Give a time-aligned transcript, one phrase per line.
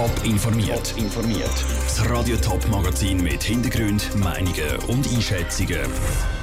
[0.00, 0.94] Top informiert.
[0.96, 1.64] informiert.
[1.84, 5.78] Das Radio Top Magazin mit Hintergrund, Meinungen und Einschätzungen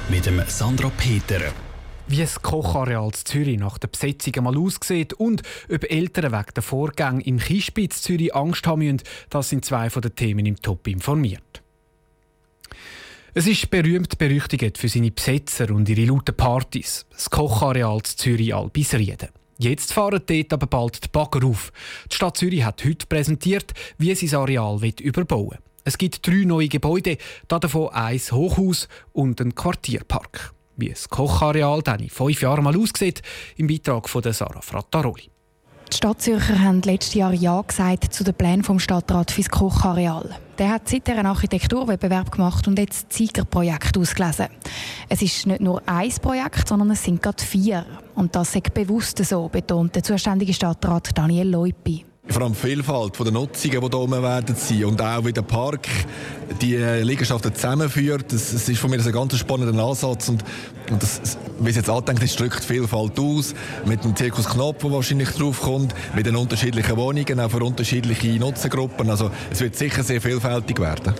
[0.08, 1.40] mit dem Sandra Peter.
[2.06, 6.62] Wie das Kochareal in Zürich nach der Besetzung einmal aussieht und ob Eltern wegen der
[6.62, 10.86] Vorgänge im Kispitz Zürich Angst haben müssen, das sind zwei von den Themen im Top
[10.86, 11.60] informiert.
[13.34, 17.06] Es ist berühmt berüchtigt für seine Besetzer und ihre lauten Partys.
[17.10, 19.30] Das Kochareal in Zürich Albisrieden.
[19.60, 21.72] Jetzt fahren dort aber bald die Bagger auf.
[22.10, 25.58] Die Stadt Zürich hat heute präsentiert, wie sie das Areal überbauen will.
[25.82, 30.54] Es gibt drei neue Gebäude, davon ein Hochhaus und ein Quartierpark.
[30.76, 33.20] Wie das Kochareal dann in fünf Jahren mal aussieht,
[33.56, 35.28] im Beitrag von Sarah Frattaroli.
[35.90, 40.36] Die Stadtzürcher haben letztes Jahr Ja gesagt zu den Plänen vom Stadtrat fürs Kochareal.
[40.58, 44.48] Der hat seit einen Architekturwettbewerb gemacht und jetzt das ausgelesen.
[45.08, 47.86] Es ist nicht nur ein Projekt, sondern es sind gerade vier.
[48.14, 53.18] Und das ist bewusst so, betont der zuständige Stadtrat Daniel Leupi vor allem die Vielfalt
[53.18, 55.88] der Nutzungen, die hier oben werden sein und auch wie der Park
[56.60, 58.32] die Liegenschaften zusammenführt.
[58.32, 60.44] Das, das ist von mir ein ganz spannender Ansatz und,
[60.90, 63.54] und das, wie es jetzt andenkt, ist, drückt Vielfalt aus
[63.86, 69.10] mit dem Zirkus Knopf, der wahrscheinlich draufkommt, mit den unterschiedlichen Wohnungen, auch für unterschiedliche Nutzergruppen.
[69.10, 71.14] Also es wird sicher sehr vielfältig werden.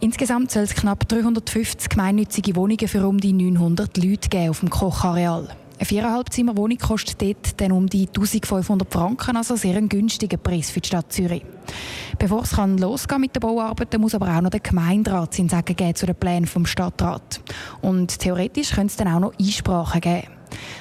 [0.00, 4.70] Insgesamt soll es knapp 350 gemeinnützige Wohnungen für um die 900 Leute geben auf dem
[4.70, 5.48] Kochareal.
[5.78, 10.38] Eine viereinhalb Zimmer Wohnung kostet dort dann um die 1500 Franken, also sehr ein günstiger
[10.38, 11.44] Preis für die Stadt Zürich.
[12.18, 15.76] Bevor es kann losgehen mit den Bauarbeiten, muss aber auch noch der Gemeinderat sein Sagen
[15.76, 17.42] geben zu den Plänen vom Stadtrat.
[17.82, 20.28] Und theoretisch könnte es dann auch noch Einsprachen geben.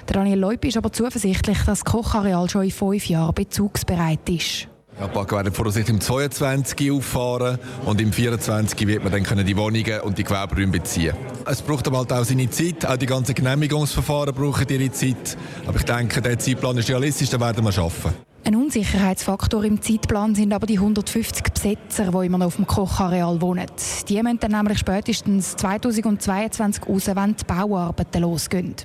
[0.08, 4.70] Der Daniel Leub ist aber zuversichtlich, dass das Kochareal schon in fünf Jahren bezugsbereit ist.
[4.98, 10.00] Ja, die werden voraussichtlich im 22 auffahren und im 24 wird man dann die Wohnungen
[10.02, 11.14] und die Gewerberäume beziehen.
[11.46, 15.38] Es braucht aber halt auch seine Zeit, auch die ganzen Genehmigungsverfahren brauchen ihre Zeit.
[15.68, 18.14] Aber ich denke, der Zeitplan ist realistisch, den werden wir schaffen.
[18.48, 23.42] Ein Unsicherheitsfaktor im Zeitplan sind aber die 150 Besetzer, die immer noch auf dem Kochareal
[23.42, 23.66] wohnen.
[24.08, 28.76] Die müssen dann nämlich spätestens 2022 raus, wenn die Bauarbeiten losgehen.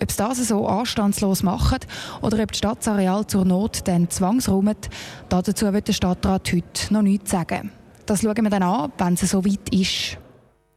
[0.00, 1.80] Ob es das so anstandslos machen
[2.22, 4.88] oder ob das Stadtareal zur Not dann zwangsräumt,
[5.28, 7.72] dazu wird der Stadtrat heute noch nichts sagen.
[8.06, 10.16] Das schauen wir dann an, wenn es so weit ist.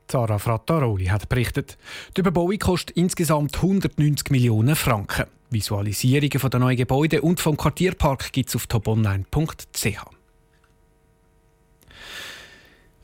[0.10, 1.78] Zara Frattaroli hat berichtet,
[2.18, 5.28] die Überbauung kostet insgesamt 190 Millionen Franken.
[5.50, 10.18] Visualisierungen der neuen Gebäude und vom Quartierpark gibt es auf toponline.ch.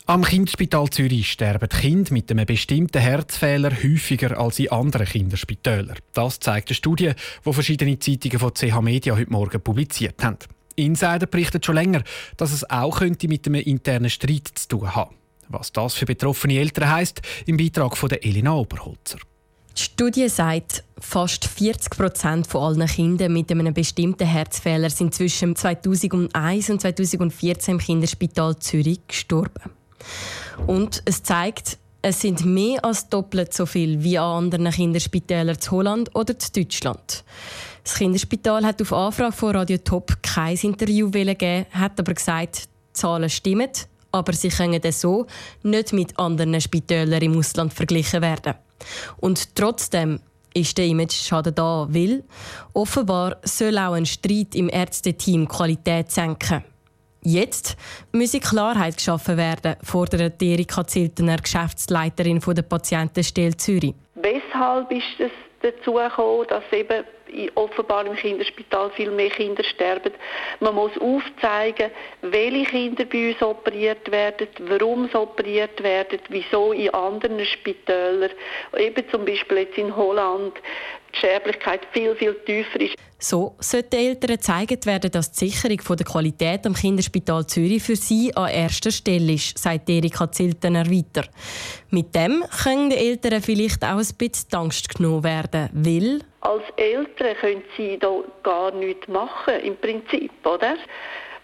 [0.06, 5.96] Am Kinderspital Zürich sterben Kinder mit einem bestimmten Herzfehler häufiger als in anderen Kinderspitälern.
[6.12, 7.14] Das zeigt eine Studie,
[7.46, 10.40] die verschiedene Zeitungen von CH Media heute Morgen publiziert haben.
[10.76, 12.04] Insider berichten schon länger,
[12.36, 15.16] dass es auch könnte mit einem internen Streit zu tun haben.
[15.48, 19.20] Was das für betroffene Eltern heisst, im Beitrag von Elina Oberholzer.
[19.76, 25.56] Die Studie sagt, fast 40 Prozent von allen Kindern mit einem bestimmten Herzfehler sind zwischen
[25.56, 29.72] 2001 und 2014 im Kinderspital Zürich gestorben.
[30.68, 35.72] Und es zeigt, es sind mehr als doppelt so viel wie an anderen Kinderspitälern zu
[35.72, 37.24] Holland oder zu Deutschland.
[37.84, 42.94] Das Kinderspital hat auf Anfrage von Radio Top kein Interview gegeben, hat aber gesagt, die
[42.94, 43.72] Zahlen stimmen,
[44.12, 45.26] aber sie können so
[45.64, 48.54] nicht mit anderen Spitälern im Ausland verglichen werden.
[49.18, 50.20] Und trotzdem
[50.54, 52.24] ist der Image-Schaden da, weil
[52.74, 56.64] offenbar soll auch ein Streit im Ärzteteam Qualität senken.
[57.26, 57.78] Jetzt
[58.12, 63.96] müsse Klarheit geschaffen werden, fordert Erika Ziltener, Geschäftsleiterin der Patientenstelle Zürich.
[64.16, 67.06] Weshalb ist es dazu gekommen, dass eben
[67.56, 70.14] offenbar im Kinderspital viel mehr Kinder sterben.
[70.60, 76.90] Man muss aufzeigen, welche Kinder bei uns operiert werden, warum sie operiert werden, wieso in
[76.94, 78.32] anderen Spitälern,
[78.78, 80.54] eben zum Beispiel jetzt in Holland,
[81.14, 82.96] die Sterblichkeit viel, viel tiefer ist.
[83.20, 88.36] So sollten Eltern gezeigt werden, dass die Sicherung der Qualität am Kinderspital Zürich für sie
[88.36, 91.26] an erster Stelle ist, sagt Erika Ziltener weiter.
[91.90, 96.20] Mit dem können die Eltern vielleicht auch ein bisschen Angst genommen werden, weil...
[96.44, 98.12] Als Eltern können sie da
[98.44, 100.76] gar nichts machen, im Prinzip, oder?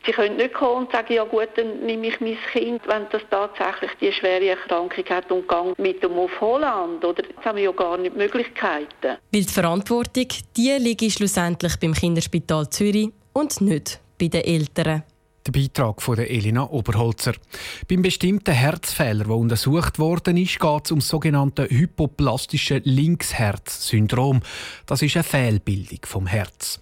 [0.05, 3.21] Sie können nicht kommen und sagen, ja gut, dann nehme ich mein Kind, wenn das
[3.29, 7.03] tatsächlich die schwere Erkrankung hat und gehe mit ihm auf Holland.
[7.03, 8.87] Oder jetzt haben wir ja gar nicht Möglichkeiten.
[9.01, 15.03] Weil die Verantwortung, die liegt schlussendlich beim Kinderspital Zürich und nicht bei den Eltern.
[15.49, 17.33] Der Beitrag von Elina Oberholzer.
[17.87, 24.41] Beim bestimmten Herzfehler, der untersucht worden ist, geht es um das sogenannte hypoplastische Linksherz-Syndrom.
[24.85, 26.81] Das ist eine Fehlbildung vom Herz.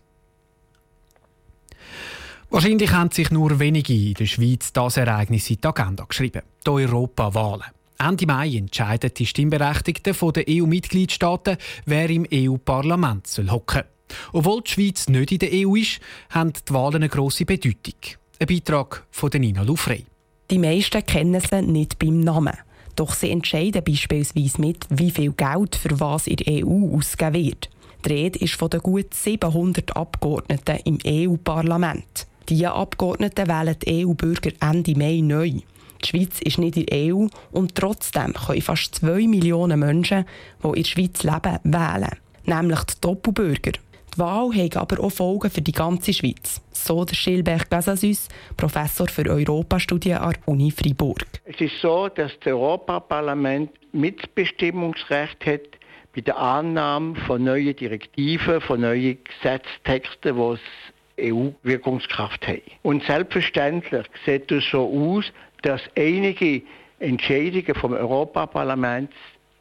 [2.50, 6.42] Wahrscheinlich haben sich nur wenige in der Schweiz das Ereignis in die Agenda geschrieben.
[6.66, 7.68] Die Europawahlen.
[7.98, 11.56] Ende Mai entscheiden die Stimmberechtigten der EU-Mitgliedstaaten,
[11.86, 14.18] wer im EU-Parlament hocken soll.
[14.34, 17.96] Obwohl die Schweiz nicht in der EU ist, haben die Wahlen eine grosse Bedeutung.
[18.40, 20.06] Ein Beitrag von Nina Lufrey.
[20.52, 22.54] Die meisten kennen sie nicht beim Namen.
[22.96, 27.70] Doch sie entscheiden beispielsweise mit, wie viel Geld für was in der EU ausgegeben wird.
[28.06, 32.28] Die Rede ist von den gut 700 Abgeordneten im EU-Parlament.
[32.48, 35.50] Diese Abgeordneten wählen die EU-Bürger Ende Mai neu.
[36.04, 40.26] Die Schweiz ist nicht in der EU und trotzdem können fast 2 Millionen Menschen,
[40.64, 42.20] die in der Schweiz leben, wählen.
[42.46, 43.80] Nämlich die Doppelbürger.
[44.18, 46.60] Die Wahl hat aber auch Folgen für die ganze Schweiz.
[46.72, 51.24] So der Schilberg Gasasus, Professor für Europastudien an der Uni Freiburg.
[51.46, 55.62] Es ist so, dass das Europaparlament Mitbestimmungsrecht hat
[56.16, 60.36] bei der Annahme von neuen Direktiven, von neuen Gesetztexten,
[61.20, 62.62] die EU-Wirkungskraft haben.
[62.82, 65.26] Und selbstverständlich sieht es so aus,
[65.62, 66.64] dass einige
[66.98, 69.12] Entscheidungen vom Europaparlament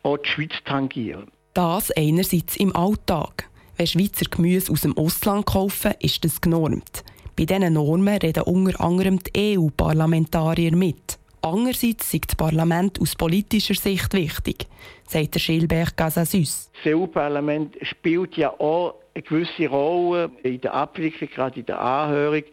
[0.03, 1.27] auch die Schweiz tangieren.
[1.53, 3.51] Das einerseits im Alltag.
[3.77, 7.05] Wenn Schweizer Gemüse aus dem Ausland kaufen, ist das genormt.
[7.37, 11.19] Bei diesen Normen reden unter anderem die EU-Parlamentarier mit.
[11.43, 14.67] Andererseits ist das Parlament aus politischer Sicht wichtig,
[15.07, 16.71] sagt der Schilberg Gasasus.
[16.83, 22.45] Das EU-Parlament spielt ja auch eine gewisse Rolle in der Abwicklung, gerade in der Anhörung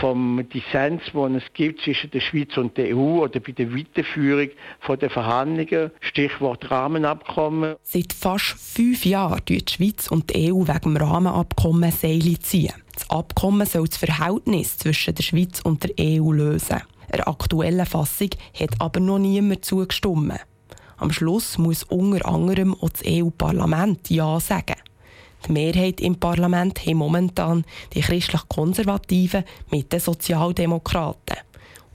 [0.00, 4.48] vom Dissens, den es gibt zwischen der Schweiz und der EU oder bei der Weiterführung
[5.00, 7.76] der Verhandlungen, Stichwort Rahmenabkommen.
[7.82, 12.74] Seit fast fünf Jahren tun die Schweiz und die EU wegen dem Rahmenabkommen Seile ziehen.
[12.94, 16.82] Das Abkommen soll das Verhältnis zwischen der Schweiz und der EU lösen.
[17.12, 20.40] Der aktuellen Fassung hat aber noch niemand zugestimmt.
[20.96, 24.76] Am Schluss muss unter anderem auch das EU-Parlament Ja sagen.
[25.46, 31.36] Die Mehrheit im Parlament haben momentan die christlich-konservativen mit den Sozialdemokraten.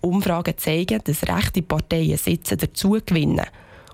[0.01, 3.45] Umfragen zeigen, dass rechte Parteien Sitze dazu gewinnen.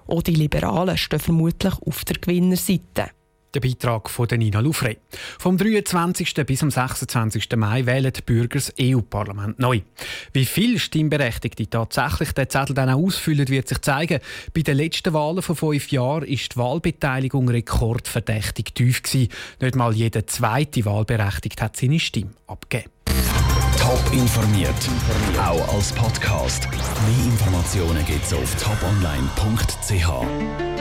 [0.08, 3.12] Auch die Liberalen stehen vermutlich auf der Gewinnerseite.
[3.54, 4.98] Der Beitrag von Nina Lufrey.
[5.38, 6.34] Vom 23.
[6.46, 7.50] bis zum 26.
[7.56, 9.82] Mai wählen die Bürger das EU-Parlament neu.
[10.32, 14.22] Wie viele Stimmberechtigte tatsächlich den Zettel dann ausfüllen, wird sich zeigen.
[14.56, 19.30] Bei den letzten Wahlen von fünf Jahren ist die Wahlbeteiligung rekordverdächtig tief gewesen.
[19.62, 22.90] Nicht mal jeder zweite Wahlberechtigte hat seine Stimme abgegeben.
[23.80, 24.74] Top informiert,
[25.38, 26.68] auch als Podcast.
[26.72, 30.73] Mehr Informationen gibt's auf toponline.ch.